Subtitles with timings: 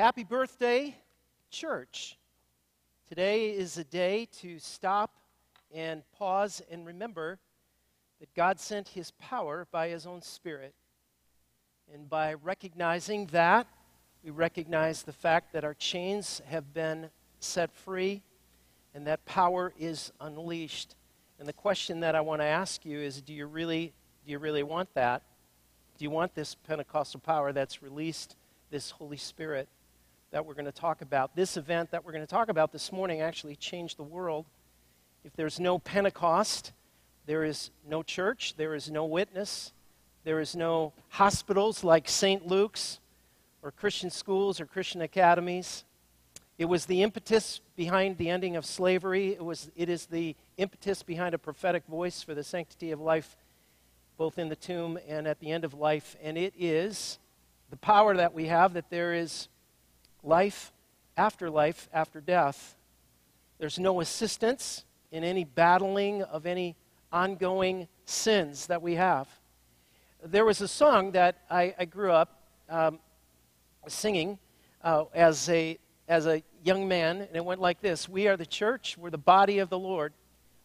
[0.00, 0.96] Happy birthday,
[1.50, 2.16] church.
[3.06, 5.10] Today is a day to stop
[5.74, 7.38] and pause and remember
[8.18, 10.72] that God sent his power by his own spirit.
[11.92, 13.66] And by recognizing that,
[14.24, 18.22] we recognize the fact that our chains have been set free
[18.94, 20.94] and that power is unleashed.
[21.38, 23.92] And the question that I want to ask you is do you really
[24.24, 25.24] do you really want that?
[25.98, 28.36] Do you want this Pentecostal power that's released,
[28.70, 29.68] this Holy Spirit
[30.30, 31.34] that we're going to talk about?
[31.34, 34.46] This event that we're going to talk about this morning actually changed the world.
[35.24, 36.72] If there's no Pentecost,
[37.26, 39.72] there is no church, there is no witness,
[40.24, 42.46] there is no hospitals like St.
[42.46, 43.00] Luke's
[43.62, 45.84] or Christian schools or Christian academies.
[46.58, 49.32] It was the impetus behind the ending of slavery.
[49.32, 53.36] It, was, it is the impetus behind a prophetic voice for the sanctity of life,
[54.18, 56.16] both in the tomb and at the end of life.
[56.22, 57.18] And it is
[57.70, 59.48] the power that we have that there is
[60.22, 60.72] life
[61.16, 62.76] after life after death.
[63.58, 66.76] There's no assistance in any battling of any
[67.12, 69.28] ongoing sins that we have.
[70.22, 72.98] There was a song that I, I grew up um,
[73.88, 74.38] singing
[74.82, 75.78] uh, as, a,
[76.08, 79.18] as a young man, and it went like this We are the church, we're the
[79.18, 80.12] body of the Lord.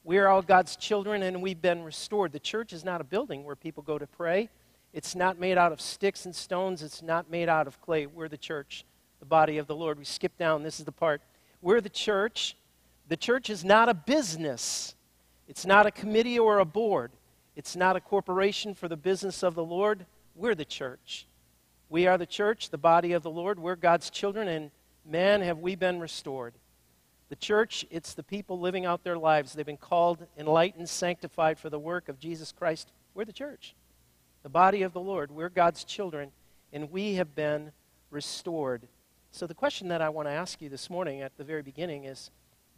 [0.04, 2.32] We are all God's children, and we've been restored.
[2.32, 4.50] The church is not a building where people go to pray.
[4.94, 6.84] It's not made out of sticks and stones.
[6.84, 8.06] It's not made out of clay.
[8.06, 8.86] We're the church,
[9.26, 9.98] the body of the Lord.
[9.98, 10.62] We skip down.
[10.62, 11.20] This is the part.
[11.60, 12.56] We're the church.
[13.08, 14.96] The church is not a business,
[15.48, 17.12] it's not a committee or a board,
[17.56, 20.06] it's not a corporation for the business of the Lord.
[20.36, 21.28] We're the church.
[21.90, 23.58] We are the church, the body of the Lord.
[23.58, 24.70] We're God's children, and
[25.06, 26.54] man, have we been restored.
[27.30, 29.54] The church, it's the people living out their lives.
[29.54, 32.92] They've been called, enlightened, sanctified for the work of Jesus Christ.
[33.14, 33.76] We're the church,
[34.44, 35.32] the body of the Lord.
[35.32, 36.32] We're God's children,
[36.74, 37.72] and we have been
[38.12, 38.88] restored.
[39.36, 42.06] So, the question that I want to ask you this morning at the very beginning
[42.06, 42.32] is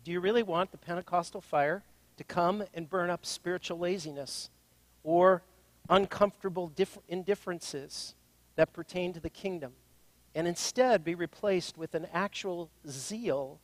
[0.03, 1.83] Do you really want the Pentecostal fire
[2.17, 4.49] to come and burn up spiritual laziness
[5.03, 5.43] or
[5.87, 8.15] uncomfortable dif- indifferences
[8.55, 9.73] that pertain to the kingdom?
[10.33, 13.59] and instead be replaced with an actual zeal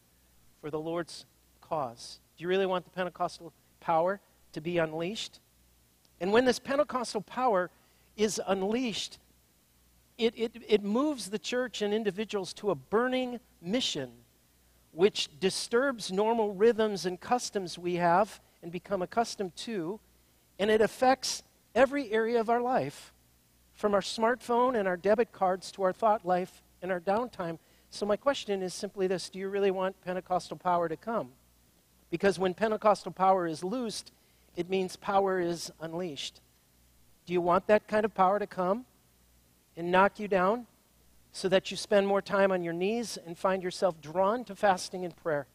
[0.61, 1.25] for the Lord's
[1.61, 2.19] cause.
[2.37, 4.19] Do you really want the Pentecostal power
[4.51, 5.39] to be unleashed?
[6.21, 7.71] And when this Pentecostal power
[8.15, 9.17] is unleashed,
[10.17, 14.11] it, it, it moves the church and individuals to a burning mission
[14.91, 19.99] which disturbs normal rhythms and customs we have and become accustomed to,
[20.59, 21.41] and it affects
[21.73, 23.11] every area of our life,
[23.73, 27.57] from our smartphone and our debit cards to our thought life and our downtime.
[27.89, 31.29] So, my question is simply this Do you really want Pentecostal power to come?
[32.11, 34.11] Because when Pentecostal power is loosed,
[34.55, 36.39] it means power is unleashed.
[37.25, 38.85] Do you want that kind of power to come
[39.75, 40.67] and knock you down
[41.31, 45.05] so that you spend more time on your knees and find yourself drawn to fasting
[45.05, 45.47] and prayer?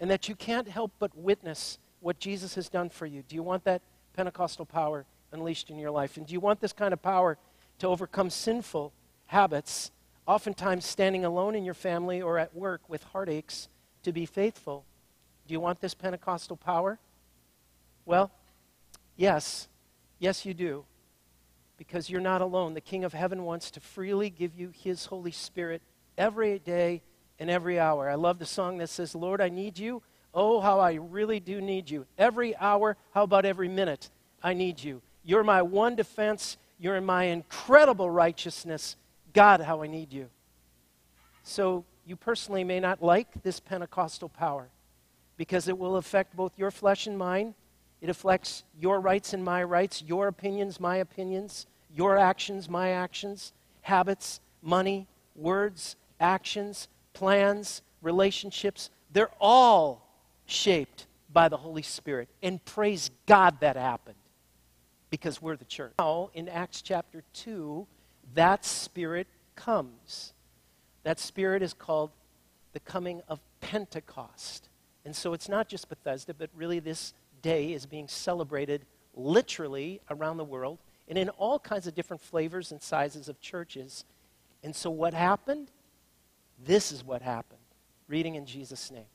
[0.00, 3.22] And that you can't help but witness what Jesus has done for you?
[3.26, 3.82] Do you want that
[4.14, 6.16] Pentecostal power unleashed in your life?
[6.16, 7.38] And do you want this kind of power
[7.78, 8.92] to overcome sinful
[9.26, 9.90] habits
[10.26, 13.68] oftentimes standing alone in your family or at work with heartaches
[14.02, 14.84] to be faithful.
[15.46, 16.98] Do you want this Pentecostal power?
[18.04, 18.30] Well,
[19.16, 19.68] yes.
[20.18, 20.84] Yes, you do.
[21.78, 22.74] Because you're not alone.
[22.74, 25.82] The King of Heaven wants to freely give you His Holy Spirit
[26.16, 27.02] every day
[27.38, 28.08] and every hour.
[28.08, 30.02] I love the song that says, Lord, I need you.
[30.32, 32.06] Oh, how I really do need you.
[32.18, 34.10] Every hour, how about every minute?
[34.42, 35.02] I need you.
[35.24, 36.56] You're my one defense.
[36.78, 38.96] You're in my incredible righteousness.
[39.32, 40.28] God, how I need you.
[41.42, 44.68] So you personally may not like this Pentecostal power
[45.36, 47.54] because it will affect both your flesh and mine.
[48.00, 53.52] It affects your rights and my rights, your opinions, my opinions, your actions, my actions,
[53.82, 58.90] habits, money, words, actions, plans, relationships.
[59.12, 60.06] They're all
[60.44, 62.28] shaped by the Holy Spirit.
[62.42, 64.16] And praise God that happened
[65.10, 65.92] because we're the church.
[65.98, 67.86] Now, in Acts chapter 2,
[68.34, 70.32] that Spirit comes.
[71.04, 72.10] That Spirit is called
[72.72, 74.68] the coming of Pentecost.
[75.04, 77.14] And so it's not just Bethesda, but really this
[77.46, 78.84] day is being celebrated
[79.14, 84.04] literally around the world and in all kinds of different flavors and sizes of churches.
[84.64, 85.70] And so what happened?
[86.58, 87.60] This is what happened.
[88.08, 89.06] Reading in Jesus' name.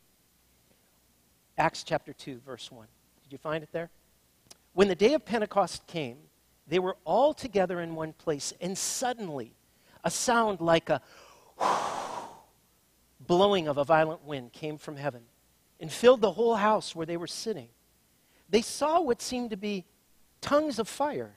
[1.58, 2.88] Acts chapter 2, verse 1.
[3.24, 3.90] Did you find it there?
[4.72, 6.18] When the day of Pentecost came,
[6.66, 9.52] they were all together in one place, and suddenly
[10.06, 11.02] a sound like a
[13.20, 15.24] blowing of a violent wind came from heaven
[15.82, 17.68] and filled the whole house where they were sitting.
[18.52, 19.86] They saw what seemed to be
[20.42, 21.32] tongues of fire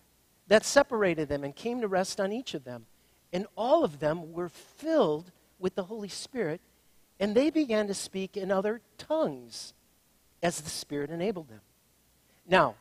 [0.49, 2.87] that separated them and came to rest on each of them.
[3.32, 6.61] And all of them were filled with the Holy Spirit,
[7.19, 9.72] and they began to speak in other tongues
[10.43, 11.61] as the Spirit enabled them.
[12.46, 12.75] Now,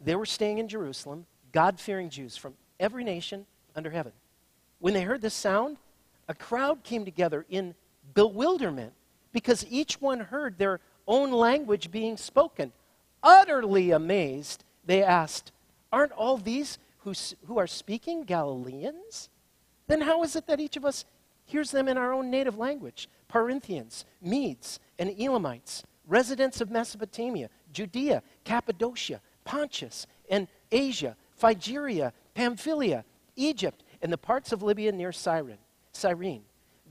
[0.00, 3.46] they were staying in Jerusalem, God fearing Jews from every nation
[3.76, 4.12] under heaven.
[4.78, 5.76] When they heard this sound,
[6.28, 7.74] a crowd came together in
[8.14, 8.92] bewilderment
[9.32, 12.72] because each one heard their own language being spoken.
[13.22, 15.52] Utterly amazed, they asked,
[15.92, 17.12] Aren't all these who,
[17.46, 19.28] who are speaking Galileans?
[19.86, 21.04] Then how is it that each of us
[21.44, 23.08] hears them in our own native language?
[23.28, 33.04] Parthians, Medes, and Elamites, residents of Mesopotamia, Judea, Cappadocia, Pontus, and Asia, Phrygia, Pamphylia,
[33.36, 35.58] Egypt, and the parts of Libya near Cyrene,
[35.92, 36.44] Cyrene.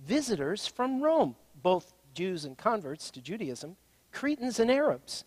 [0.06, 3.76] Visitors from Rome, both Jews and converts to Judaism,
[4.12, 5.24] Cretans and Arabs.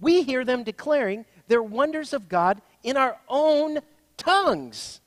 [0.00, 3.80] We hear them declaring their wonders of God in our own
[4.16, 5.00] tongues.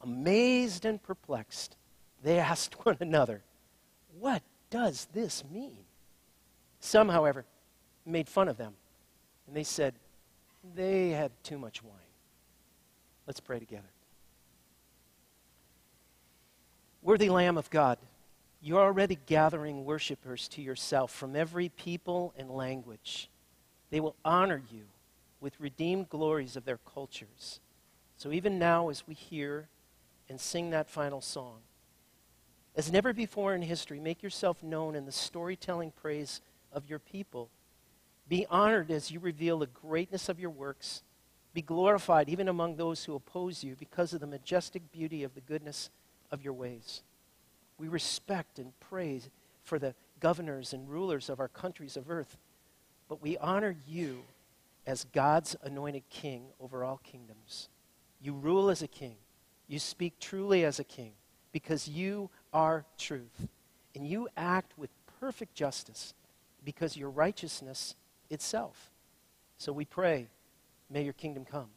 [0.00, 1.76] Amazed and perplexed,
[2.22, 3.42] they asked one another,
[4.18, 5.78] What does this mean?
[6.80, 7.44] Some, however,
[8.06, 8.74] made fun of them,
[9.46, 9.94] and they said,
[10.74, 11.94] They had too much wine.
[13.26, 13.90] Let's pray together.
[17.02, 17.98] Worthy Lamb of God,
[18.60, 23.29] you're already gathering worshipers to yourself from every people and language.
[23.90, 24.84] They will honor you
[25.40, 27.60] with redeemed glories of their cultures.
[28.16, 29.68] So even now, as we hear
[30.28, 31.58] and sing that final song.
[32.76, 36.40] As never before in history, make yourself known in the storytelling praise
[36.72, 37.50] of your people.
[38.28, 41.02] Be honored as you reveal the greatness of your works.
[41.52, 45.40] Be glorified even among those who oppose you because of the majestic beauty of the
[45.40, 45.90] goodness
[46.30, 47.02] of your ways.
[47.76, 49.28] We respect and praise
[49.64, 52.36] for the governors and rulers of our countries of earth,
[53.10, 54.22] but we honor you
[54.86, 57.68] as God's anointed king over all kingdoms.
[58.22, 59.16] You rule as a king.
[59.66, 61.10] You speak truly as a king
[61.50, 63.48] because you are truth.
[63.96, 66.14] And you act with perfect justice
[66.64, 67.96] because your righteousness
[68.30, 68.92] itself.
[69.58, 70.28] So we pray,
[70.88, 71.70] may your kingdom come.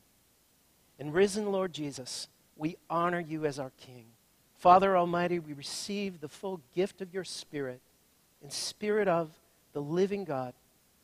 [1.00, 4.06] And risen Lord Jesus, we honor you as our King.
[4.59, 7.81] Father Almighty, we receive the full gift of your Spirit
[8.44, 9.31] and Spirit of
[9.74, 10.53] the living God.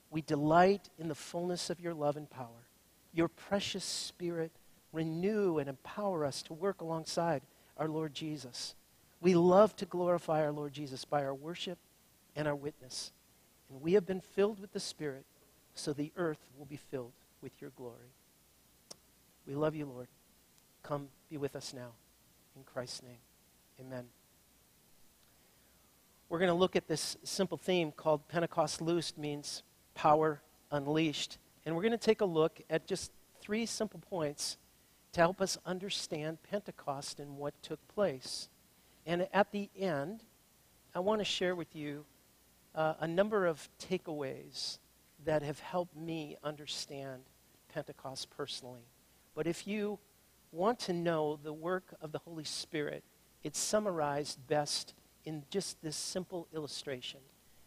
[0.09, 2.67] We delight in the fullness of your love and power.
[3.13, 4.51] Your precious Spirit
[4.91, 7.41] renew and empower us to work alongside
[7.77, 8.75] our Lord Jesus.
[9.21, 11.77] We love to glorify our Lord Jesus by our worship
[12.35, 13.11] and our witness.
[13.69, 15.25] And we have been filled with the Spirit
[15.75, 18.13] so the earth will be filled with your glory.
[19.45, 20.07] We love you, Lord.
[20.83, 21.91] Come be with us now.
[22.55, 23.19] In Christ's name,
[23.79, 24.05] amen.
[26.29, 29.63] We're going to look at this simple theme called Pentecost Loosed means
[29.99, 30.41] power
[30.71, 31.37] unleashed.
[31.65, 33.11] And we're going to take a look at just
[33.41, 34.57] three simple points
[35.11, 38.47] to help us understand Pentecost and what took place.
[39.05, 40.23] And at the end,
[40.95, 42.05] I want to share with you
[42.75, 44.77] uh, a number of takeaways
[45.25, 47.23] that have helped me understand
[47.73, 48.87] Pentecost personally.
[49.35, 49.99] But if you
[50.53, 53.03] want to know the work of the Holy Spirit,
[53.43, 54.93] it's summarized best
[55.25, 57.19] in just this simple illustration.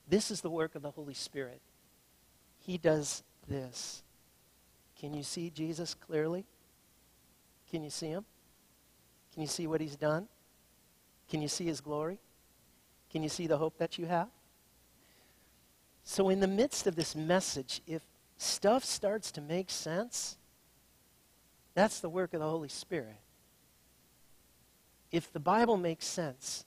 [0.09, 1.61] This is the work of the Holy Spirit.
[2.65, 4.03] He does this.
[4.99, 6.45] Can you see Jesus clearly?
[7.71, 8.25] Can you see him?
[9.33, 10.29] Can you see what he's done?
[11.29, 12.19] Can you see his glory?
[13.11, 14.29] Can you see the hope that you have?
[16.05, 18.03] So, in the midst of this message, if
[18.37, 20.37] stuff starts to make sense,
[21.75, 23.17] that's the work of the Holy Spirit.
[25.11, 26.65] If the Bible makes sense,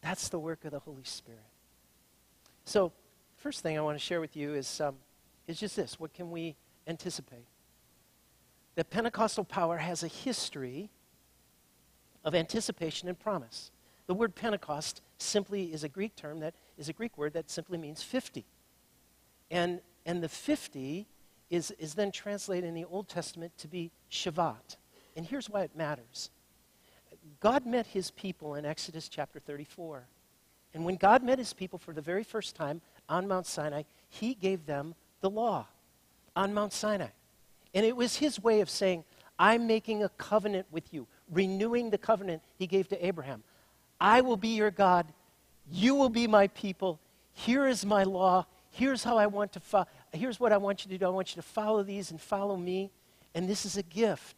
[0.00, 1.40] that's the work of the Holy Spirit.
[2.64, 2.92] So,
[3.40, 4.96] first thing I want to share with you is, um,
[5.46, 6.56] is just this what can we
[6.86, 7.46] anticipate?
[8.80, 10.90] that Pentecostal power has a history
[12.24, 13.70] of anticipation and promise.
[14.06, 17.78] The word Pentecost simply is a Greek term that is a Greek word that simply
[17.78, 18.44] means 50.
[19.50, 21.06] And, and the 50
[21.50, 24.76] is, is then translated in the Old Testament to be Shavuot.
[25.16, 26.30] And here's why it matters
[27.40, 30.06] God met his people in Exodus chapter 34.
[30.72, 32.80] And when God met his people for the very first time
[33.10, 35.66] on Mount Sinai, he gave them the law
[36.34, 37.08] on Mount Sinai.
[37.74, 39.04] And it was his way of saying,
[39.38, 43.42] I'm making a covenant with you, renewing the covenant he gave to Abraham.
[44.00, 45.06] I will be your God.
[45.70, 47.00] You will be my people.
[47.32, 48.46] Here is my law.
[48.70, 49.86] Here's how I want to follow.
[50.12, 51.06] Here's what I want you to do.
[51.06, 52.90] I want you to follow these and follow me.
[53.34, 54.36] And this is a gift.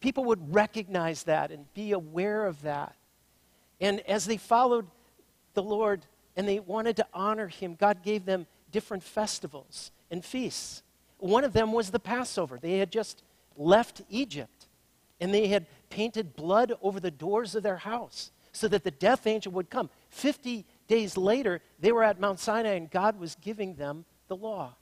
[0.00, 2.94] People would recognize that and be aware of that.
[3.80, 4.86] And as they followed
[5.54, 6.06] the Lord
[6.40, 10.82] and they wanted to honor him, God gave them different festivals and feasts.
[11.18, 12.58] One of them was the Passover.
[12.58, 13.22] They had just
[13.58, 14.68] left Egypt
[15.20, 19.26] and they had painted blood over the doors of their house so that the death
[19.26, 19.90] angel would come.
[20.08, 24.76] 50 days later, they were at Mount Sinai and God was giving them the law.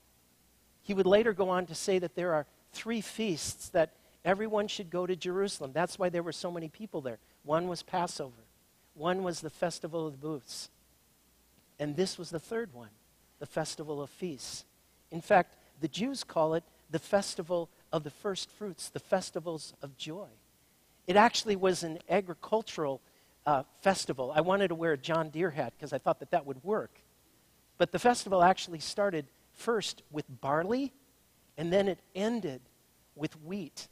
[0.82, 4.90] He would later go on to say that there are three feasts that everyone should
[4.90, 5.72] go to Jerusalem.
[5.74, 7.18] That's why there were so many people there.
[7.42, 8.44] One was Passover,
[8.94, 10.70] one was the Festival of the Booths,
[11.78, 12.90] and this was the third one,
[13.38, 14.64] the Festival of Feasts.
[15.10, 19.96] In fact, the Jews call it the Festival of the First Fruits, the Festivals of
[19.96, 20.28] Joy.
[21.06, 23.00] It actually was an agricultural
[23.46, 24.32] uh, festival.
[24.34, 27.00] I wanted to wear a John Deere hat because I thought that that would work.
[27.78, 30.92] But the festival actually started first with barley,
[31.56, 32.60] and then it ended
[33.14, 33.88] with wheat.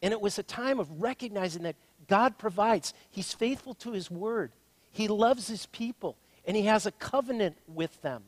[0.00, 2.94] And it was a time of recognizing that God provides.
[3.10, 4.52] He's faithful to His word,
[4.90, 6.16] He loves His people,
[6.48, 8.24] and He has a covenant with them.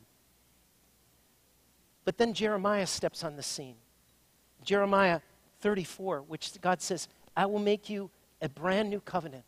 [2.05, 3.75] But then Jeremiah steps on the scene.
[4.63, 5.21] Jeremiah
[5.61, 9.45] 34, which God says, I will make you a brand new covenant.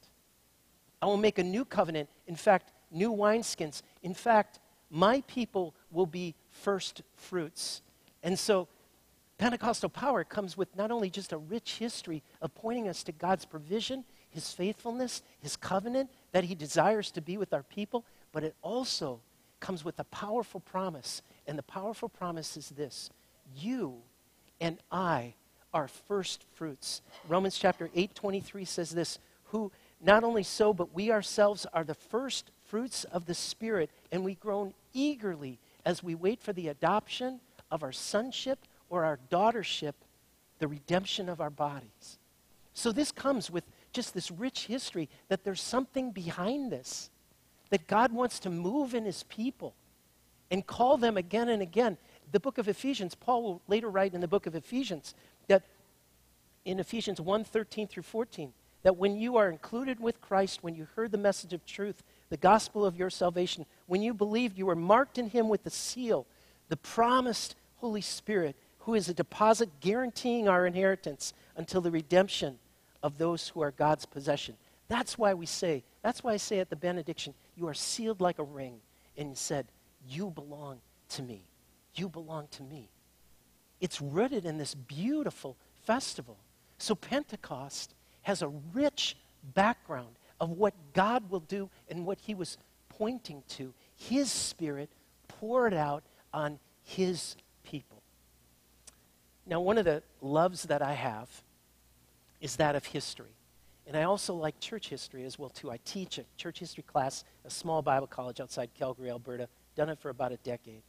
[1.01, 2.09] I will make a new covenant.
[2.27, 3.83] In fact, new wineskins.
[4.01, 7.81] In fact, my people will be first fruits.
[8.23, 8.67] And so,
[9.37, 13.45] Pentecostal power comes with not only just a rich history of pointing us to God's
[13.45, 18.55] provision, His faithfulness, His covenant that He desires to be with our people, but it
[18.61, 19.21] also
[19.61, 21.21] comes with a powerful promise.
[21.47, 23.09] And the powerful promise is this
[23.55, 24.01] You
[24.59, 25.35] and I
[25.73, 27.01] are first fruits.
[27.29, 29.71] Romans chapter 8, 23 says this Who
[30.01, 34.35] not only so, but we ourselves are the first fruits of the Spirit, and we
[34.35, 37.39] groan eagerly as we wait for the adoption
[37.71, 38.59] of our sonship
[38.89, 39.93] or our daughtership,
[40.59, 42.19] the redemption of our bodies.
[42.73, 47.09] So this comes with just this rich history that there's something behind this,
[47.69, 49.73] that God wants to move in his people
[50.51, 51.97] and call them again and again.
[52.31, 55.15] The book of Ephesians, Paul will later write in the book of Ephesians
[55.47, 55.63] that
[56.65, 58.53] in Ephesians 1 13 through 14,
[58.83, 62.37] that when you are included with Christ, when you heard the message of truth, the
[62.37, 66.27] gospel of your salvation, when you believed, you were marked in him with the seal,
[66.69, 72.59] the promised Holy Spirit, who is a deposit guaranteeing our inheritance until the redemption
[73.01, 74.55] of those who are God's possession.
[74.87, 78.39] That's why we say, that's why I say at the benediction, you are sealed like
[78.39, 78.79] a ring.
[79.17, 79.67] And he said,
[80.07, 80.79] You belong
[81.09, 81.43] to me.
[81.95, 82.89] You belong to me.
[83.79, 86.37] It's rooted in this beautiful festival.
[86.77, 87.93] So Pentecost
[88.23, 89.17] has a rich
[89.53, 92.57] background of what God will do and what he was
[92.89, 93.73] pointing to.
[93.95, 94.89] His Spirit
[95.27, 98.01] poured out on his people.
[99.45, 101.29] Now, one of the loves that I have
[102.39, 103.35] is that of history.
[103.85, 105.69] And I also like church history as well, too.
[105.69, 109.49] I teach a church history class, at a small Bible college outside Calgary, Alberta.
[109.75, 110.83] Done it for about a decade.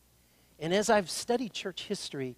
[0.60, 2.36] And as I've studied church history,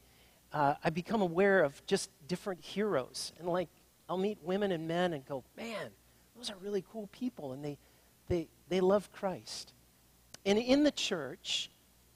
[0.53, 3.33] uh, I become aware of just different heroes.
[3.39, 3.69] And like,
[4.09, 5.91] I'll meet women and men and go, man,
[6.37, 7.53] those are really cool people.
[7.53, 7.77] And they,
[8.29, 9.73] they, they love Christ.
[10.47, 11.69] And in the church,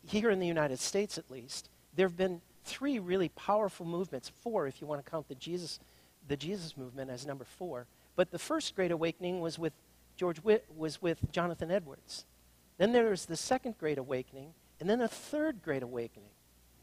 [0.07, 4.67] here in the United States at least, there have been three really powerful movements, four
[4.67, 5.81] if you want to count the Jesus,
[6.29, 7.87] the Jesus movement as number four.
[8.21, 9.73] But the first great awakening was with
[10.15, 12.27] George Whit, was with Jonathan Edwards.
[12.77, 16.29] Then there was the second great awakening, and then a third great awakening.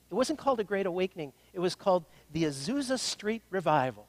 [0.09, 4.07] It wasn't called a Great Awakening, it was called the Azusa Street Revival.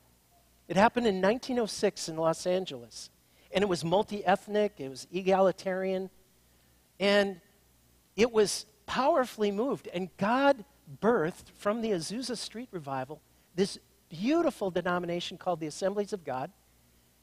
[0.68, 3.10] It happened in 1906 in Los Angeles.
[3.52, 6.08] And it was multi ethnic, it was egalitarian,
[6.98, 7.42] and
[8.16, 9.86] it was powerfully moved.
[9.92, 10.64] And God
[11.02, 13.20] birthed from the Azusa Street Revival
[13.54, 16.50] this beautiful denomination called the Assemblies of God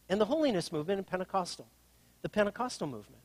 [0.09, 1.67] and the Holiness Movement and Pentecostal,
[2.21, 3.21] the Pentecostal movement.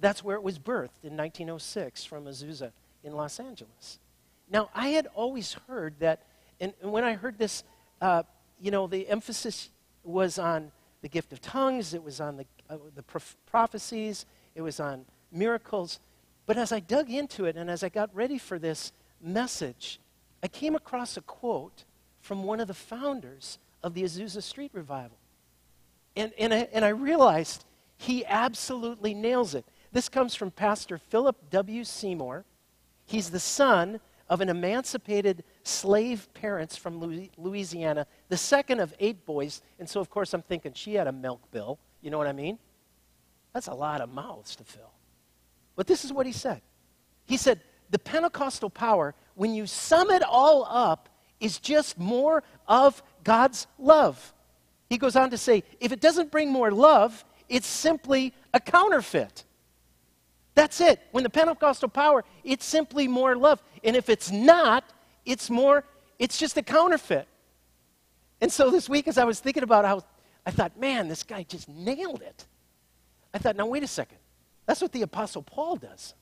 [0.00, 2.72] That's where it was birthed in 1906 from Azusa
[3.04, 3.98] in Los Angeles.
[4.50, 6.22] Now, I had always heard that,
[6.60, 7.64] and, and when I heard this,
[8.00, 8.22] uh,
[8.60, 9.70] you know, the emphasis
[10.04, 14.62] was on the gift of tongues, it was on the, uh, the prof- prophecies, it
[14.62, 16.00] was on miracles.
[16.46, 20.00] But as I dug into it and as I got ready for this message,
[20.42, 21.84] I came across a quote
[22.20, 25.16] from one of the founders of the Azusa Street Revival.
[26.16, 27.64] And, and, I, and I realized
[27.96, 29.64] he absolutely nails it.
[29.92, 31.84] This comes from Pastor Philip W.
[31.84, 32.44] Seymour.
[33.04, 39.60] He's the son of an emancipated slave parents from Louisiana, the second of eight boys.
[39.78, 41.78] And so, of course, I'm thinking she had a milk bill.
[42.00, 42.58] You know what I mean?
[43.52, 44.92] That's a lot of mouths to fill.
[45.76, 46.62] But this is what he said.
[47.26, 53.02] He said, the Pentecostal power, when you sum it all up, is just more of
[53.24, 54.32] God's love.
[54.92, 59.44] He goes on to say, if it doesn't bring more love, it's simply a counterfeit.
[60.54, 61.00] That's it.
[61.12, 63.62] When the Pentecostal power, it's simply more love.
[63.82, 64.84] And if it's not,
[65.24, 65.84] it's more,
[66.18, 67.26] it's just a counterfeit.
[68.42, 70.02] And so this week, as I was thinking about how,
[70.44, 72.44] I thought, man, this guy just nailed it.
[73.32, 74.18] I thought, now wait a second.
[74.66, 76.12] That's what the Apostle Paul does.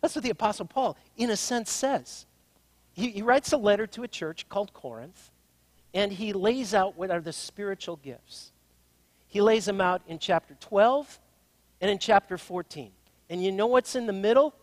[0.00, 2.26] That's what the Apostle Paul, in a sense, says.
[2.94, 5.30] He, he writes a letter to a church called Corinth,
[5.94, 8.52] and he lays out what are the spiritual gifts.
[9.28, 11.18] He lays them out in chapter 12
[11.80, 12.90] and in chapter 14.
[13.30, 14.54] And you know what's in the middle?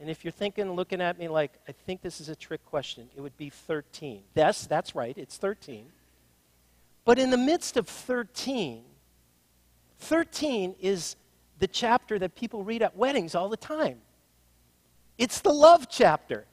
[0.00, 3.08] And if you're thinking, looking at me like, I think this is a trick question,
[3.16, 4.22] it would be 13.
[4.34, 5.86] Yes, that's right, it's 13.
[7.04, 8.84] But in the midst of 13,
[9.98, 11.16] 13 is
[11.58, 13.98] the chapter that people read at weddings all the time.
[15.16, 16.46] It's the love chapter.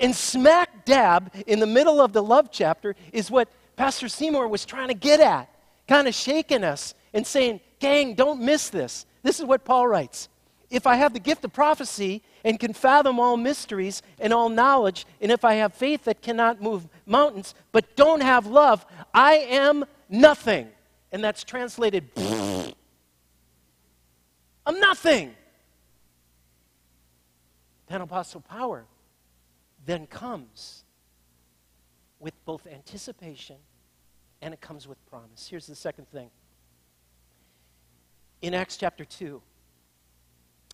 [0.00, 4.64] And smack dab in the middle of the love chapter is what Pastor Seymour was
[4.64, 5.48] trying to get at,
[5.86, 9.06] kind of shaking us and saying, Gang, don't miss this.
[9.22, 10.28] This is what Paul writes.
[10.70, 15.06] If I have the gift of prophecy and can fathom all mysteries and all knowledge,
[15.20, 19.84] and if I have faith that cannot move mountains, but don't have love, I am
[20.08, 20.68] nothing.
[21.12, 22.10] And that's translated,
[24.66, 25.34] I'm nothing.
[27.86, 28.84] Pentecostal power
[29.86, 30.84] then comes
[32.18, 33.56] with both anticipation
[34.40, 35.48] and it comes with promise.
[35.48, 36.30] Here's the second thing.
[38.42, 39.40] In Acts chapter 2,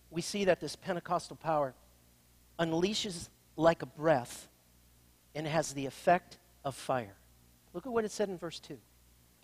[0.09, 1.73] we see that this Pentecostal power
[2.59, 4.49] unleashes like a breath
[5.35, 7.15] and has the effect of fire.
[7.73, 8.77] Look at what it said in verse 2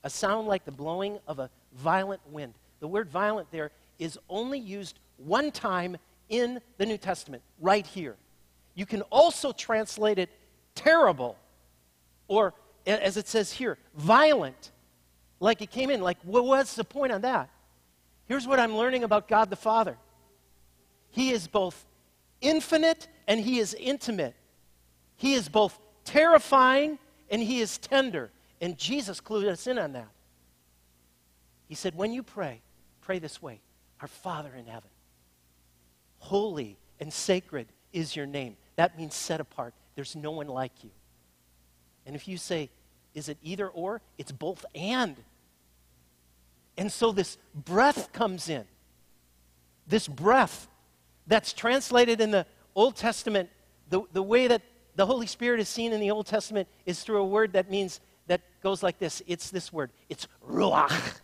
[0.04, 2.54] a sound like the blowing of a violent wind.
[2.80, 5.98] The word violent there is only used one time
[6.30, 8.16] in the New Testament, right here.
[8.78, 10.30] You can also translate it
[10.76, 11.36] terrible,
[12.28, 12.54] or
[12.86, 14.72] as it says here, violent,
[15.40, 16.00] like it came in.
[16.00, 17.50] Like, what's the point on that?
[18.28, 19.98] Here's what I'm learning about God the Father
[21.10, 21.88] He is both
[22.40, 24.36] infinite and He is intimate.
[25.16, 27.00] He is both terrifying
[27.32, 28.30] and He is tender.
[28.62, 30.10] And Jesus clued us in on that.
[31.68, 32.62] He said, When you pray,
[33.02, 33.60] pray this way
[34.02, 34.92] Our Father in heaven,
[36.20, 38.56] holy and sacred is your name.
[38.78, 39.74] That means set apart.
[39.96, 40.92] There's no one like you.
[42.06, 42.70] And if you say,
[43.14, 44.02] Is it either or?
[44.18, 45.18] It's both and.
[46.78, 48.64] And so this breath comes in.
[49.88, 50.68] This breath
[51.26, 53.50] that's translated in the Old Testament,
[53.90, 54.62] the, the way that
[54.96, 58.00] the Holy Spirit is seen in the Old Testament is through a word that means
[58.28, 59.24] that goes like this.
[59.26, 59.92] It's this word.
[60.10, 61.20] It's ruach.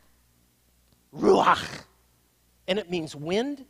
[1.16, 1.84] Ruach.
[2.68, 3.66] And it means wind,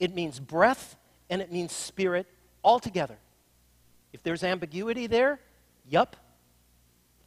[0.00, 0.96] it means breath,
[1.28, 2.26] and it means spirit
[2.68, 3.16] all together.
[4.12, 5.40] If there's ambiguity there,
[5.88, 6.16] yup.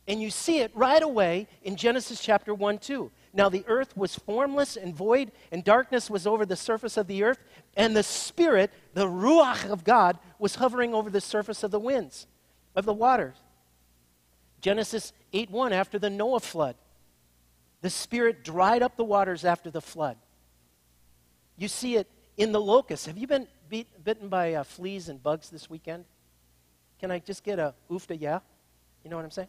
[0.08, 3.10] And you see it right away in Genesis chapter 1 2.
[3.34, 7.24] Now the earth was formless and void, and darkness was over the surface of the
[7.24, 7.40] earth,
[7.76, 12.28] and the Spirit, the Ruach of God, was hovering over the surface of the winds,
[12.76, 13.38] of the waters.
[14.60, 16.76] Genesis 8 1, after the Noah flood,
[17.82, 20.18] the Spirit dried up the waters after the flood.
[21.58, 23.08] You see it in the locusts.
[23.08, 26.06] Have you been beat, bitten by uh, fleas and bugs this weekend?
[27.00, 28.40] Can I just get a oofta yeah?
[29.04, 29.48] You know what I'm saying?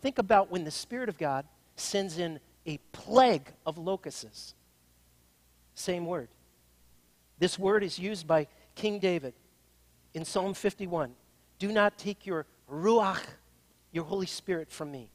[0.00, 4.54] Think about when the Spirit of God sends in a plague of locusts.
[5.74, 6.28] Same word.
[7.38, 9.34] This word is used by King David
[10.14, 11.12] in Psalm 51.
[11.58, 13.22] Do not take your ruach
[13.92, 15.10] your Holy Spirit from me.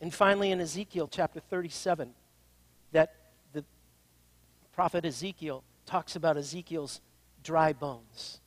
[0.00, 2.10] And finally, in Ezekiel chapter 37,
[2.92, 3.14] that
[3.52, 3.64] the
[4.72, 7.00] prophet Ezekiel talks about Ezekiel's
[7.42, 8.40] dry bones.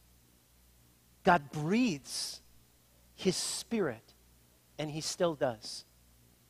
[1.24, 2.42] God breathes
[3.16, 4.14] his spirit,
[4.78, 5.86] and he still does.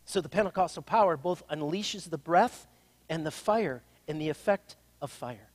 [0.05, 2.67] So the Pentecostal power both unleashes the breath
[3.09, 5.49] and the fire and the effect of fire.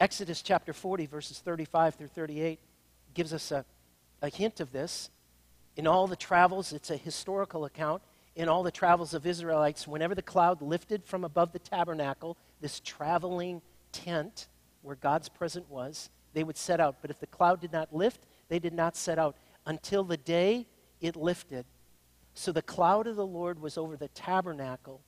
[0.00, 2.58] Exodus chapter 40, verses 35 through 38,
[3.14, 3.64] gives us a,
[4.20, 5.10] a hint of this.
[5.76, 8.02] In all the travels, it's a historical account.
[8.34, 12.80] In all the travels of Israelites, whenever the cloud lifted from above the tabernacle, this
[12.80, 14.48] traveling tent
[14.82, 16.96] where God's presence was, they would set out.
[17.00, 20.66] But if the cloud did not lift, they did not set out until the day
[21.00, 21.64] it lifted.
[22.34, 25.02] So the cloud of the Lord was over the tabernacle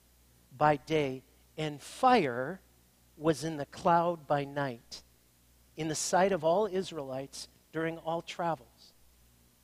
[0.57, 1.23] by day,
[1.57, 2.61] and fire
[3.17, 5.03] was in the cloud by night,
[5.75, 8.93] in the sight of all Israelites during all travels.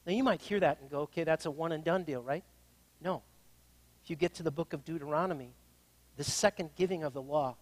[0.05, 2.43] Now, you might hear that and go, okay, that's a one and done deal, right?
[3.01, 3.21] No.
[4.03, 5.53] If you get to the book of Deuteronomy,
[6.17, 7.55] the second giving of the law,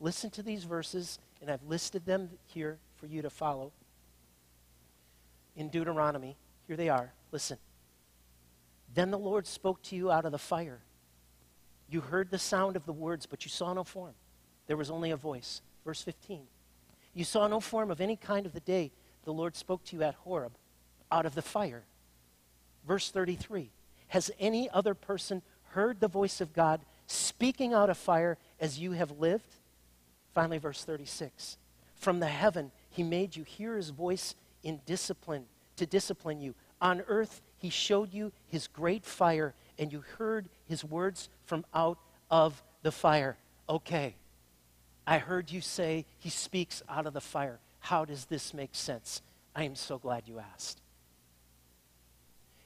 [0.00, 3.72] listen to these verses, and I've listed them here for you to follow.
[5.56, 7.12] In Deuteronomy, here they are.
[7.32, 7.58] Listen.
[8.94, 10.80] Then the Lord spoke to you out of the fire.
[11.88, 14.14] You heard the sound of the words, but you saw no form.
[14.66, 15.60] There was only a voice.
[15.84, 16.46] Verse 15.
[17.12, 18.92] You saw no form of any kind of the day
[19.24, 20.52] the Lord spoke to you at Horeb
[21.10, 21.84] out of the fire.
[22.86, 23.70] Verse 33
[24.08, 28.92] Has any other person heard the voice of God speaking out of fire as you
[28.92, 29.54] have lived?
[30.34, 31.56] Finally, verse 36
[31.94, 36.54] From the heaven, he made you hear his voice in discipline, to discipline you.
[36.80, 41.98] On earth, he showed you his great fire, and you heard his words from out
[42.30, 43.36] of the fire.
[43.68, 44.16] Okay,
[45.06, 47.60] I heard you say he speaks out of the fire.
[47.78, 49.22] How does this make sense?
[49.54, 50.80] I am so glad you asked.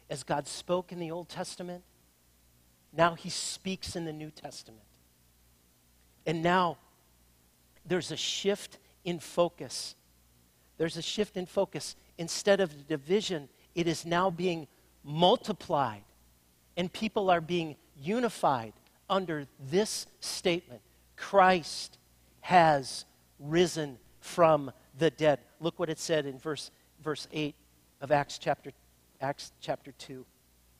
[0.09, 1.83] As God spoke in the Old Testament,
[2.97, 4.85] now he speaks in the New Testament.
[6.25, 6.79] And now
[7.87, 9.95] there's a shift in focus.
[10.77, 11.97] There's a shift in focus.
[12.19, 14.67] Instead of division, it is now being
[15.05, 16.03] multiplied.
[16.77, 18.73] And people are being unified
[19.11, 20.83] under this statement
[21.17, 21.99] Christ
[22.41, 23.05] has
[23.41, 25.41] risen from the dead.
[25.61, 26.71] Look what it said in verse,
[27.03, 27.55] verse 8
[28.01, 28.71] of Acts chapter,
[29.21, 30.25] Acts chapter 2.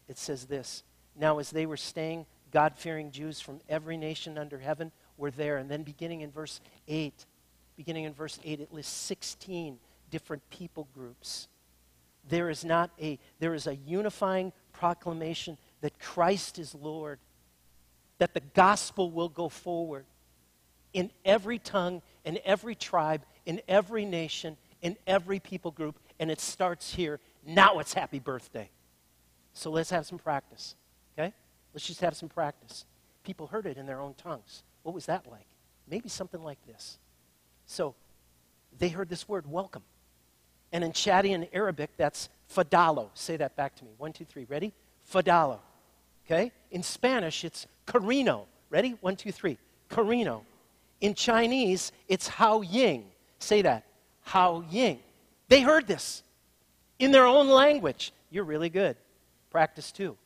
[0.09, 0.85] It says this
[1.17, 5.59] Now, as they were staying, God fearing Jews from every nation under heaven were there.
[5.59, 7.27] And then beginning in verse 8,
[7.77, 9.79] beginning in verse 8, it lists 16
[10.11, 11.49] different people groups.
[12.29, 17.19] There is not a, there is a unifying proclamation that Christ is Lord,
[18.19, 20.07] that the gospel will go forward
[20.93, 26.41] in every tongue, in every tribe, in every nation, in every people group, and it
[26.41, 27.21] starts here.
[27.47, 28.71] Now it's happy birthday.
[29.53, 30.77] So let's have some practice,
[31.19, 31.33] okay?
[31.75, 32.85] Let's just have some practice.
[33.25, 34.63] People heard it in their own tongues.
[34.83, 35.47] What was that like?
[35.89, 36.99] Maybe something like this.
[37.67, 37.95] So
[38.79, 39.83] they heard this word, welcome.
[40.73, 43.09] And in Chadian Arabic, that's fadalo.
[43.15, 43.91] Say that back to me.
[43.97, 44.45] One, two, three.
[44.49, 44.73] Ready?
[45.11, 45.59] Fadalo.
[46.27, 46.53] Okay?
[46.71, 48.47] In Spanish, it's carino.
[48.71, 48.97] Ready?
[49.01, 49.57] One, two, three.
[49.89, 50.45] Carino.
[51.01, 53.05] In Chinese, it's Hao Ying.
[53.39, 53.85] Say that.
[54.23, 55.01] Hao Ying.
[55.49, 56.23] They heard this
[56.99, 58.13] in their own language.
[58.31, 58.97] You're really good.
[59.51, 60.17] Practice two.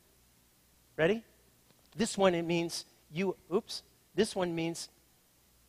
[0.97, 1.23] Ready?
[1.95, 3.83] This one, it means you, oops,
[4.15, 4.89] this one means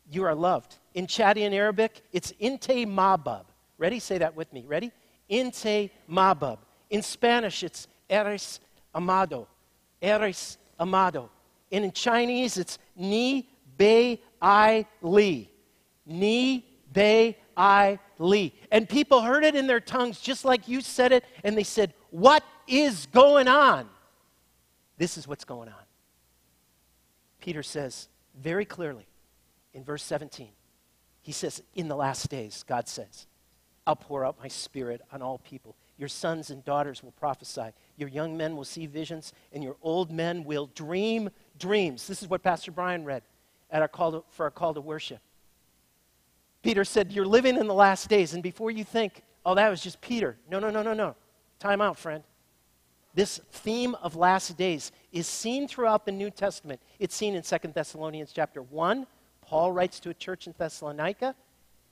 [0.09, 0.77] you are loved.
[0.93, 3.45] In Chadian Arabic, it's inte mabab.
[3.77, 3.99] Ready?
[3.99, 4.63] Say that with me.
[4.67, 4.91] Ready?
[5.29, 6.59] Inte mabab.
[6.89, 8.59] In Spanish, it's eres
[8.93, 9.47] amado.
[10.01, 11.29] Eres amado.
[11.71, 15.49] And in Chinese, it's ni bei ai li.
[16.05, 18.53] Ni bei ai li.
[18.71, 21.93] And people heard it in their tongues just like you said it, and they said,
[22.11, 23.89] What is going on?
[24.97, 25.75] This is what's going on.
[27.41, 28.07] Peter says
[28.41, 29.07] very clearly
[29.73, 30.49] in verse 17,
[31.21, 33.27] he says, In the last days, God says,
[33.87, 35.75] I'll pour out my spirit on all people.
[35.97, 37.69] Your sons and daughters will prophesy.
[37.97, 42.07] Your young men will see visions, and your old men will dream dreams.
[42.07, 43.23] This is what Pastor Brian read
[43.71, 45.19] at our call to, for our call to worship.
[46.61, 48.33] Peter said, You're living in the last days.
[48.33, 50.37] And before you think, oh, that was just Peter.
[50.49, 51.15] No, no, no, no, no.
[51.59, 52.23] Time out, friend.
[53.15, 56.81] This theme of last days is seen throughout the New Testament.
[56.99, 59.07] It's seen in 2 Thessalonians chapter 1.
[59.39, 61.33] Paul writes to a church in Thessalonica.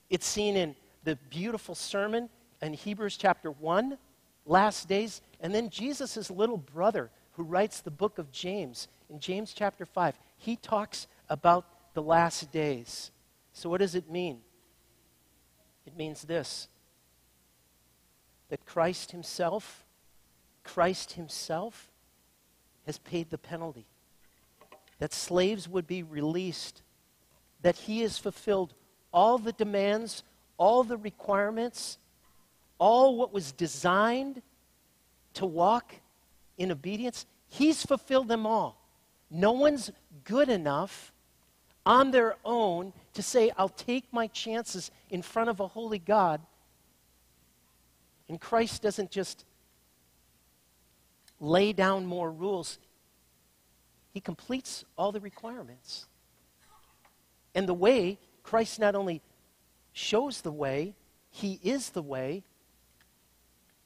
[0.09, 2.29] It's seen in the beautiful sermon
[2.62, 3.97] in Hebrews chapter 1,
[4.45, 5.21] last days.
[5.39, 10.15] And then Jesus' little brother, who writes the book of James, in James chapter 5,
[10.38, 13.12] he talks about the last days.
[13.53, 14.39] So, what does it mean?
[15.86, 16.67] It means this
[18.49, 19.83] that Christ Himself,
[20.63, 21.89] Christ Himself
[22.86, 23.86] has paid the penalty.
[24.99, 26.82] That slaves would be released.
[27.62, 28.73] That He has fulfilled
[29.12, 30.23] all the demands,
[30.58, 31.97] all the requirements,
[32.80, 34.41] all what was designed
[35.36, 35.95] to walk
[36.58, 37.26] in obedience.
[37.47, 38.80] He's fulfilled them all.
[39.30, 39.91] No one's
[40.23, 41.12] good enough
[41.86, 46.41] on their own to say, I'll take my chances in front of a holy God.
[48.30, 49.45] And Christ doesn't just
[51.43, 52.79] lay down more rules,
[54.13, 56.08] He completes all the requirements.
[57.53, 59.21] And the way, Christ not only
[59.91, 60.95] shows the way,
[61.29, 62.43] He is the way,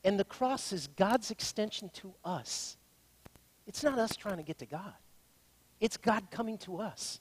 [0.03, 2.77] and the cross is God's extension to us.
[3.65, 4.93] It's not us trying to get to God,
[5.81, 7.19] it's God coming to us.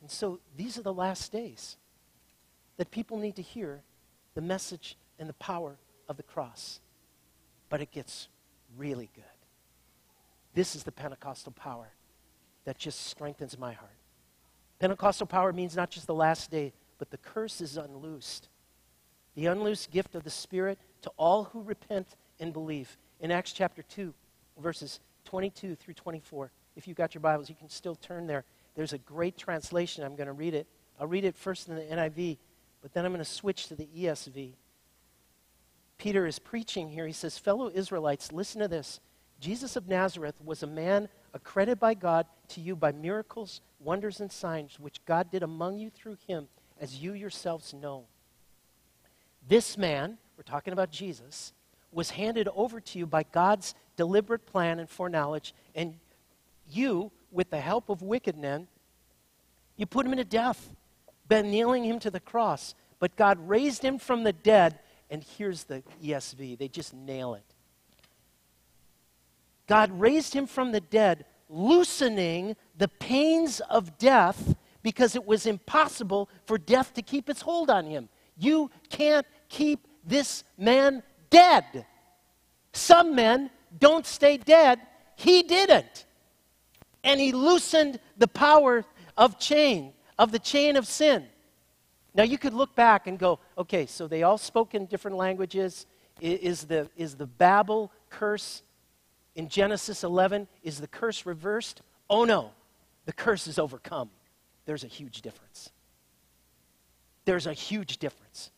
[0.00, 1.76] And so these are the last days
[2.76, 3.82] that people need to hear
[4.34, 5.76] the message and the power
[6.08, 6.80] of the cross.
[7.72, 8.28] But it gets
[8.76, 9.24] really good.
[10.52, 11.88] This is the Pentecostal power
[12.66, 13.96] that just strengthens my heart.
[14.78, 18.48] Pentecostal power means not just the last day, but the curse is unloosed.
[19.36, 22.08] The unloosed gift of the Spirit to all who repent
[22.38, 22.98] and believe.
[23.20, 24.12] In Acts chapter 2,
[24.58, 26.50] verses 22 through 24.
[26.76, 28.44] If you've got your Bibles, you can still turn there.
[28.74, 30.04] There's a great translation.
[30.04, 30.66] I'm going to read it.
[31.00, 32.36] I'll read it first in the NIV,
[32.82, 34.52] but then I'm going to switch to the ESV.
[36.02, 37.06] Peter is preaching here.
[37.06, 38.98] He says, Fellow Israelites, listen to this.
[39.38, 44.32] Jesus of Nazareth was a man accredited by God to you by miracles, wonders, and
[44.32, 46.48] signs which God did among you through him,
[46.80, 48.06] as you yourselves know.
[49.46, 51.52] This man, we're talking about Jesus,
[51.92, 55.94] was handed over to you by God's deliberate plan and foreknowledge, and
[56.68, 58.66] you, with the help of wicked men,
[59.76, 60.74] you put him to death,
[61.28, 62.74] by nailing him to the cross.
[62.98, 64.80] But God raised him from the dead,
[65.12, 66.58] and here's the ESV.
[66.58, 67.44] They just nail it.
[69.68, 76.30] God raised him from the dead, loosening the pains of death because it was impossible
[76.46, 78.08] for death to keep its hold on him.
[78.38, 81.84] You can't keep this man dead.
[82.72, 84.80] Some men don't stay dead.
[85.16, 86.06] He didn't.
[87.04, 88.86] And he loosened the power
[89.18, 91.26] of chain, of the chain of sin.
[92.14, 95.86] Now you could look back and go, okay, so they all spoke in different languages.
[96.20, 98.62] Is the, is the Babel curse
[99.34, 101.80] in Genesis 11, is the curse reversed?
[102.10, 102.50] Oh no,
[103.06, 104.10] the curse is overcome.
[104.66, 105.70] There's a huge difference.
[107.24, 108.50] There's a huge difference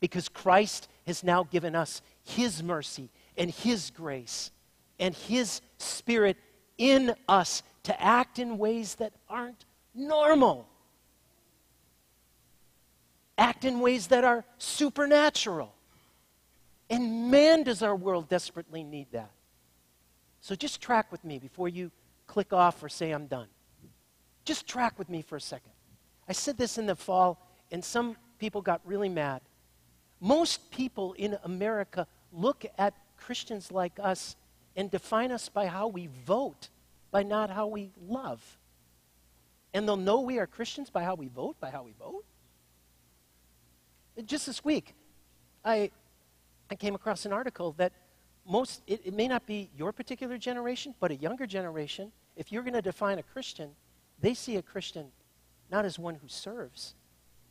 [0.00, 4.50] because Christ has now given us His mercy and His grace
[4.98, 6.36] and His Spirit
[6.76, 10.66] in us to act in ways that aren't normal.
[13.38, 15.72] Act in ways that are supernatural.
[16.90, 19.30] And man, does our world desperately need that.
[20.40, 21.90] So just track with me before you
[22.26, 23.48] click off or say I'm done.
[24.44, 25.72] Just track with me for a second.
[26.28, 27.38] I said this in the fall,
[27.70, 29.40] and some people got really mad.
[30.20, 34.36] Most people in America look at Christians like us
[34.76, 36.70] and define us by how we vote,
[37.10, 38.58] by not how we love.
[39.74, 42.24] And they'll know we are Christians by how we vote, by how we vote.
[44.24, 44.94] Just this week,
[45.64, 45.90] I,
[46.70, 47.92] I came across an article that
[48.46, 52.62] most, it, it may not be your particular generation, but a younger generation, if you're
[52.62, 53.70] going to define a Christian,
[54.20, 55.06] they see a Christian
[55.70, 56.94] not as one who serves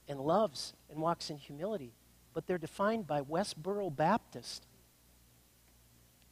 [0.08, 1.94] and loves and walks in humility,
[2.34, 4.66] but they're defined by Westboro Baptist,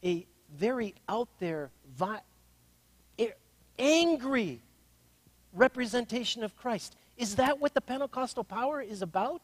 [0.03, 0.25] a
[0.57, 2.21] very out there, vi-
[3.77, 4.61] angry
[5.53, 6.95] representation of Christ.
[7.17, 9.41] Is that what the Pentecostal power is about?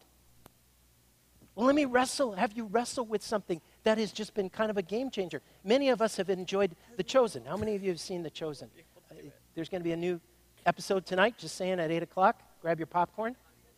[1.55, 4.77] Well, let me wrestle, have you wrestle with something that has just been kind of
[4.77, 5.41] a game changer.
[5.63, 7.45] Many of us have enjoyed The Chosen.
[7.45, 8.69] How many of you have seen The Chosen?
[9.09, 9.15] Uh,
[9.55, 10.19] there's going to be a new
[10.65, 12.41] episode tonight, just saying at 8 o'clock.
[12.61, 13.35] Grab your popcorn.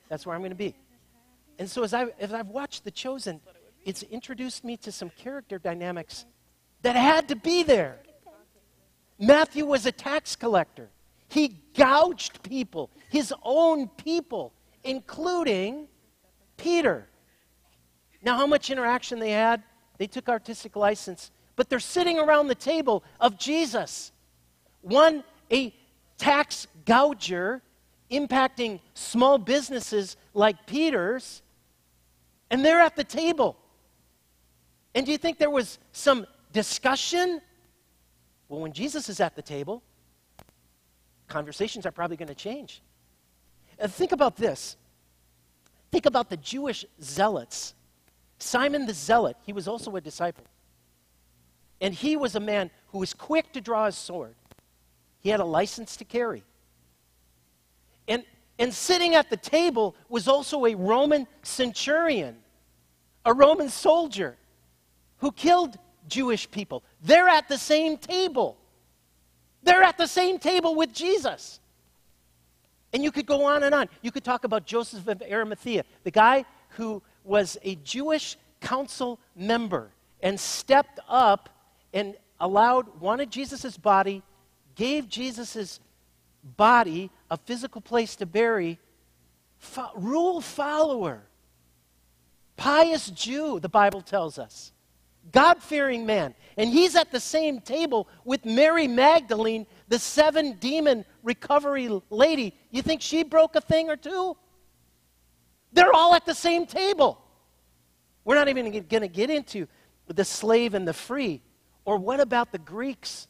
[0.09, 0.75] That's where I'm going to be.
[1.57, 3.39] And so as, I, as I've watched The Chosen,
[3.85, 6.25] it's introduced me to some character dynamics
[6.81, 7.99] that had to be there.
[9.19, 10.89] Matthew was a tax collector.
[11.29, 15.87] He gouged people, his own people, including
[16.57, 17.07] Peter.
[18.23, 19.61] Now, how much interaction they had,
[19.97, 24.11] they took artistic license, but they're sitting around the table of Jesus.
[24.81, 25.73] One, a
[26.17, 27.61] tax gouger
[28.09, 31.41] impacting small businesses like Peter's,
[32.49, 33.57] and they're at the table.
[34.95, 37.41] And do you think there was some discussion?
[38.47, 39.83] Well, when Jesus is at the table,
[41.27, 42.81] conversations are probably going to change.
[43.79, 44.77] And think about this.
[45.91, 47.73] Think about the Jewish zealots
[48.39, 50.45] Simon the Zealot, he was also a disciple.
[51.81, 54.35] And he was a man who was quick to draw his sword.
[55.19, 56.43] He had a license to carry.
[58.07, 58.23] And,
[58.59, 62.37] and sitting at the table was also a Roman centurion,
[63.25, 64.37] a Roman soldier
[65.17, 66.83] who killed Jewish people.
[67.01, 68.57] They're at the same table.
[69.63, 71.59] They're at the same table with Jesus.
[72.91, 73.89] And you could go on and on.
[74.01, 79.91] You could talk about Joseph of Arimathea, the guy who was a Jewish council member
[80.21, 81.49] and stepped up
[81.93, 84.23] and allowed, wanted Jesus' body,
[84.75, 85.79] gave Jesus'
[86.43, 88.79] body a physical place to bury,
[89.57, 91.23] fo- rule follower,
[92.57, 94.71] pious Jew, the Bible tells us.
[95.31, 96.35] God fearing man.
[96.57, 102.53] And he's at the same table with Mary Magdalene, the seven demon recovery lady.
[102.71, 104.35] You think she broke a thing or two?
[105.73, 107.19] They're all at the same table.
[108.23, 109.67] We're not even going to get into
[110.07, 111.41] the slave and the free.
[111.85, 113.27] Or what about the Greeks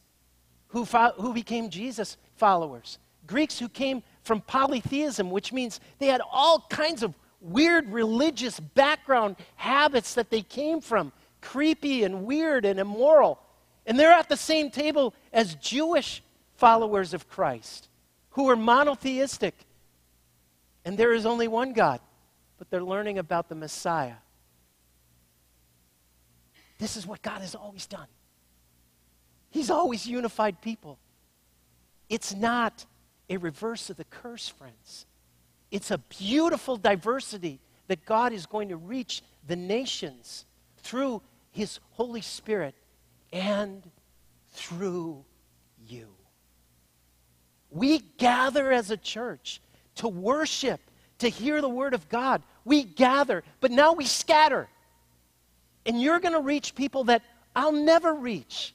[0.67, 2.99] who, fo- who became Jesus followers?
[3.25, 9.35] Greeks who came from polytheism, which means they had all kinds of weird religious background
[9.55, 13.39] habits that they came from, creepy and weird and immoral.
[13.85, 16.21] And they're at the same table as Jewish
[16.55, 17.89] followers of Christ
[18.31, 19.55] who are monotheistic.
[20.85, 21.99] And there is only one God
[22.63, 24.15] but they're learning about the Messiah.
[26.79, 28.07] This is what God has always done.
[29.49, 30.97] He's always unified people.
[32.07, 32.85] It's not
[33.29, 35.05] a reverse of the curse, friends.
[35.71, 40.45] It's a beautiful diversity that God is going to reach the nations
[40.77, 41.21] through
[41.51, 42.75] His Holy Spirit
[43.33, 43.83] and
[44.51, 45.25] through
[45.85, 46.07] you.
[47.71, 49.59] We gather as a church
[49.95, 50.79] to worship,
[51.17, 52.41] to hear the Word of God.
[52.65, 54.67] We gather, but now we scatter.
[55.85, 57.21] And you're going to reach people that
[57.55, 58.73] I'll never reach.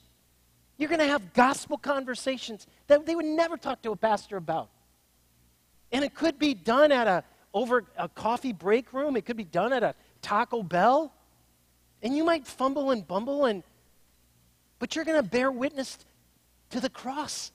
[0.76, 4.68] You're going to have gospel conversations that they would never talk to a pastor about.
[5.90, 7.24] And it could be done at a
[7.54, 11.12] over a coffee break room, it could be done at a Taco Bell.
[12.02, 13.62] And you might fumble and bumble and
[14.78, 15.98] but you're going to bear witness
[16.70, 17.50] to the cross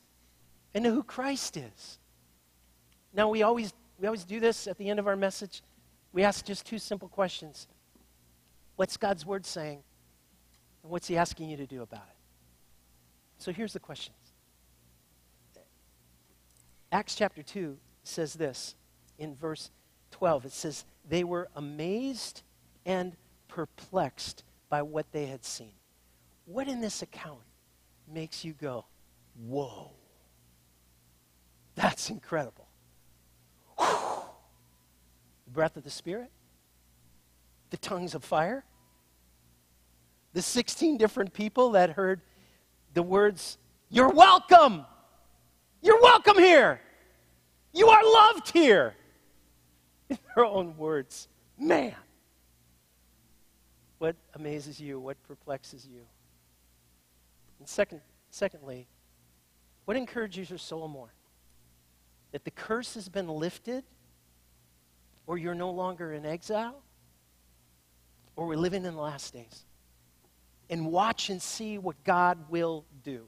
[0.73, 1.99] and to who Christ is.
[3.13, 5.61] Now we always we always do this at the end of our message.
[6.13, 7.67] We ask just two simple questions.
[8.75, 9.79] What's God's word saying?
[10.83, 12.17] And what's he asking you to do about it?
[13.39, 14.15] So here's the questions.
[16.91, 18.75] Acts chapter 2 says this
[19.17, 19.71] in verse
[20.11, 20.45] 12.
[20.45, 22.43] It says, They were amazed
[22.85, 23.15] and
[23.47, 25.73] perplexed by what they had seen.
[26.45, 27.41] What in this account
[28.07, 28.85] makes you go,
[29.47, 29.91] Whoa,
[31.73, 32.67] that's incredible?
[33.79, 34.12] Whew.
[35.53, 36.31] Breath of the Spirit?
[37.69, 38.65] The tongues of fire?
[40.33, 42.21] The 16 different people that heard
[42.93, 43.57] the words,
[43.89, 44.85] You're welcome!
[45.81, 46.79] You're welcome here!
[47.73, 48.95] You are loved here!
[50.09, 51.27] In their own words.
[51.57, 51.95] Man!
[53.99, 54.99] What amazes you?
[54.99, 56.01] What perplexes you?
[57.59, 58.87] And second, secondly,
[59.85, 61.13] what encourages your soul more?
[62.31, 63.83] That the curse has been lifted,
[65.27, 66.81] or you're no longer in exile,
[68.35, 69.65] or we're living in the last days?
[70.69, 73.25] and watch and see what God will do.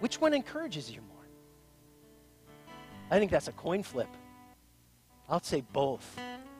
[0.00, 1.26] Which one encourages you more?
[3.10, 4.08] I think that's a coin flip.
[5.28, 6.16] I'll say both.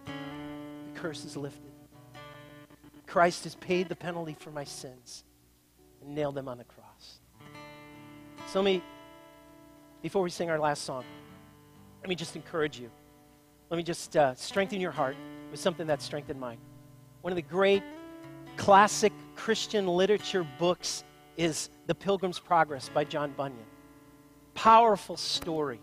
[0.06, 1.70] The curse is lifted.
[3.06, 5.24] Christ has paid the penalty for my sins
[6.02, 7.20] and nailed them on the cross.
[8.48, 8.82] So let me,
[10.02, 11.04] before we sing our last song,
[12.02, 12.90] let me just encourage you.
[13.70, 15.14] Let me just uh, strengthen your heart
[15.52, 16.58] with something that strengthened mine.
[17.20, 17.84] One of the great
[18.56, 21.04] classic Christian literature books
[21.36, 23.64] is The Pilgrim's Progress by John Bunyan.
[24.54, 25.80] Powerful story.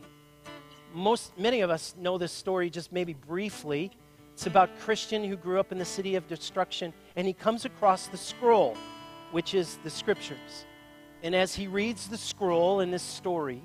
[0.93, 3.91] Most, many of us know this story just maybe briefly.
[4.33, 8.07] It's about Christian who grew up in the city of destruction, and he comes across
[8.07, 8.75] the scroll,
[9.31, 10.65] which is the scriptures.
[11.23, 13.61] And as he reads the scroll in this story,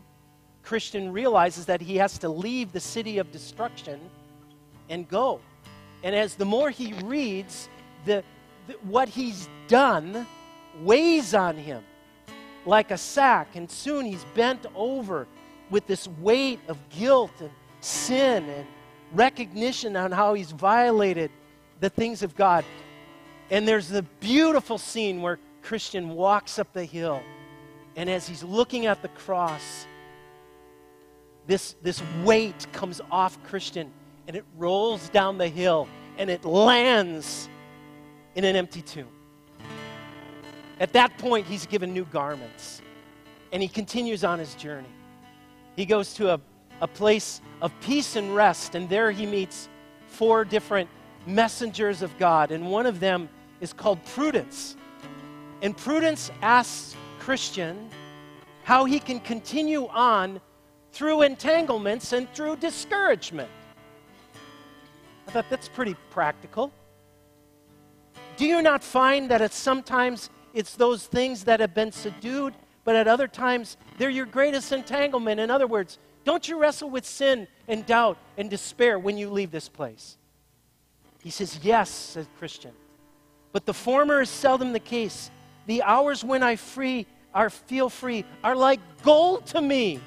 [0.62, 4.01] Christian realizes that he has to leave the city of destruction
[4.88, 5.40] and go.
[6.03, 7.68] And as the more he reads,
[8.05, 8.25] the,
[8.83, 10.27] what he's done
[10.83, 11.85] weighs on him
[12.64, 15.27] like a sack, and soon he's bent over
[15.70, 18.66] with this weight of guilt and sin and
[19.12, 21.31] recognition on how he's violated
[21.81, 22.64] the things of God.
[23.51, 27.22] And there's the beautiful scene where Christian walks up the hill,
[27.96, 29.87] and as he's looking at the cross,
[31.53, 33.93] this, this weight comes off Christian
[34.27, 35.87] and it rolls down the hill
[36.17, 37.47] and it lands
[38.35, 39.11] in an empty tomb.
[40.81, 42.81] At that point, he's given new garments
[43.53, 44.88] and he continues on his journey.
[45.77, 46.41] He goes to a,
[46.81, 49.69] a place of peace and rest, and there he meets
[50.07, 50.88] four different
[51.27, 53.29] messengers of God, and one of them
[53.61, 54.75] is called Prudence.
[55.61, 57.91] And Prudence asks Christian
[58.65, 60.41] how he can continue on
[60.93, 63.51] through entanglements and through discouragement.
[65.27, 66.73] I thought that's pretty practical.
[68.37, 72.97] Do you not find that it's sometimes it's those things that have been subdued, but
[72.97, 75.41] at other times they're your greatest entanglement?
[75.41, 79.51] In other words, don't you wrestle with sin and doubt and despair when you leave
[79.51, 80.19] this place?
[81.23, 82.73] He says, Yes, says Christian.
[83.53, 85.31] But the former is seldom the case.
[85.67, 90.01] The hours when I free are feel free are like gold to me.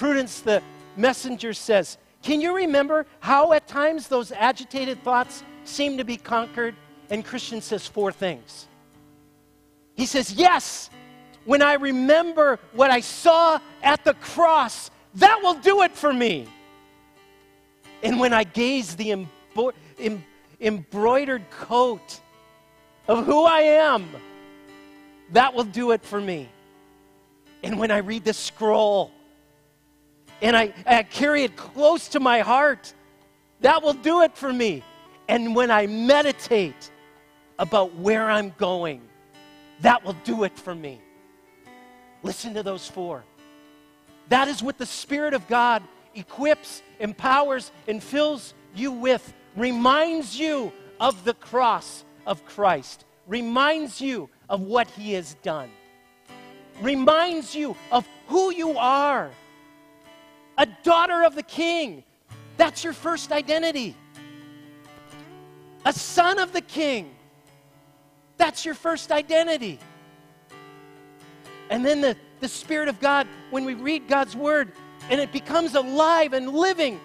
[0.00, 0.62] Prudence, the
[0.96, 6.74] messenger, says, Can you remember how at times those agitated thoughts seem to be conquered
[7.10, 8.66] and Christian says four things.
[9.96, 10.88] He says, Yes,
[11.44, 16.48] when I remember what I saw at the cross, that will do it for me.
[18.02, 20.24] And when I gaze the embo- em-
[20.62, 22.20] embroidered coat
[23.06, 24.08] of who I am,
[25.32, 26.48] that will do it for me.
[27.62, 29.12] And when I read the scroll
[30.42, 32.94] and I, I carry it close to my heart,
[33.60, 34.82] that will do it for me.
[35.28, 36.90] And when I meditate
[37.58, 39.02] about where I'm going,
[39.80, 41.00] that will do it for me.
[42.22, 43.24] Listen to those four.
[44.28, 45.82] That is what the Spirit of God
[46.14, 49.32] equips, empowers, and fills you with.
[49.56, 55.70] Reminds you of the cross of Christ, reminds you of what He has done,
[56.80, 59.30] reminds you of who you are.
[60.60, 62.04] A daughter of the King.
[62.58, 63.96] That's your first identity.
[65.86, 67.14] A son of the King.
[68.36, 69.78] That's your first identity.
[71.70, 74.72] And then the, the Spirit of God, when we read God's Word
[75.08, 77.00] and it becomes alive and living,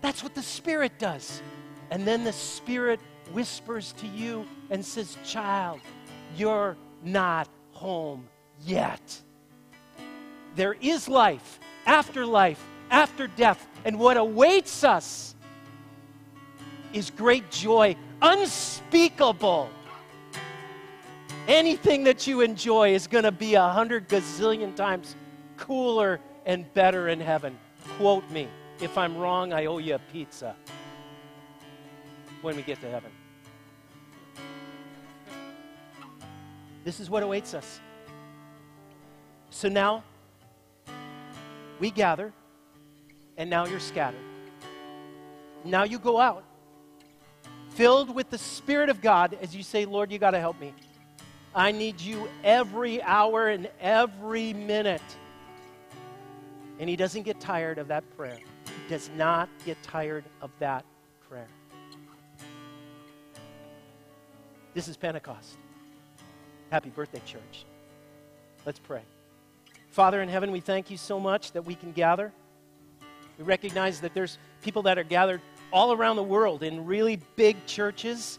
[0.00, 1.42] that's what the Spirit does.
[1.90, 2.98] And then the Spirit
[3.32, 5.80] whispers to you and says, Child,
[6.34, 8.26] you're not home
[8.64, 9.20] yet.
[10.58, 13.64] There is life, after life, after death.
[13.84, 15.36] And what awaits us
[16.92, 19.70] is great joy, unspeakable.
[21.46, 25.14] Anything that you enjoy is going to be a hundred gazillion times
[25.56, 27.56] cooler and better in heaven.
[27.96, 28.48] Quote me.
[28.80, 30.56] If I'm wrong, I owe you a pizza
[32.42, 33.12] when we get to heaven.
[36.82, 37.78] This is what awaits us.
[39.50, 40.02] So now
[41.80, 42.32] we gather,
[43.36, 44.20] and now you're scattered.
[45.64, 46.44] Now you go out,
[47.70, 50.72] filled with the Spirit of God, as you say, Lord, you got to help me.
[51.54, 55.02] I need you every hour and every minute.
[56.78, 58.38] And he doesn't get tired of that prayer.
[58.64, 60.84] He does not get tired of that
[61.28, 61.48] prayer.
[64.74, 65.56] This is Pentecost.
[66.70, 67.64] Happy birthday, church.
[68.64, 69.02] Let's pray.
[69.98, 72.32] Father in heaven, we thank you so much that we can gather.
[73.36, 75.40] We recognize that there's people that are gathered
[75.72, 78.38] all around the world in really big churches,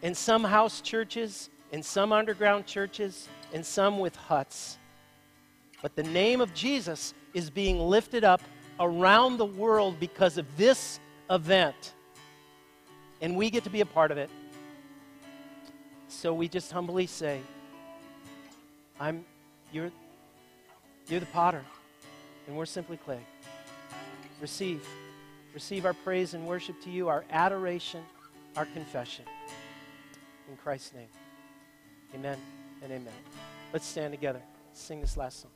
[0.00, 4.78] in some house churches, in some underground churches, in some with huts.
[5.82, 8.40] But the name of Jesus is being lifted up
[8.80, 11.92] around the world because of this event.
[13.20, 14.30] And we get to be a part of it.
[16.08, 17.42] So we just humbly say,
[18.98, 19.26] I'm
[19.70, 19.90] you're
[21.08, 21.62] you're the potter,
[22.46, 23.20] and we're simply clay.
[24.40, 24.86] Receive.
[25.52, 28.02] Receive our praise and worship to you, our adoration,
[28.56, 29.24] our confession.
[30.50, 31.08] In Christ's name.
[32.14, 32.38] Amen
[32.82, 33.14] and amen.
[33.72, 34.42] Let's stand together.
[34.72, 35.53] Sing this last song.